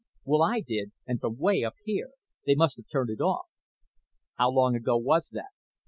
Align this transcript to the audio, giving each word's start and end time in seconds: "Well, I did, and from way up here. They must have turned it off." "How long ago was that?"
"Well, 0.25 0.41
I 0.41 0.61
did, 0.61 0.93
and 1.05 1.19
from 1.21 1.37
way 1.37 1.63
up 1.63 1.75
here. 1.85 2.09
They 2.47 2.55
must 2.55 2.77
have 2.77 2.89
turned 2.91 3.11
it 3.11 3.21
off." 3.21 3.45
"How 4.33 4.49
long 4.49 4.75
ago 4.75 4.97
was 4.97 5.29
that?" 5.33 5.51